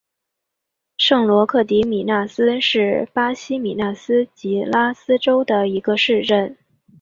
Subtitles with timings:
[0.97, 6.57] 圣罗克迪米纳斯是巴西米纳斯吉拉斯州的一个市镇。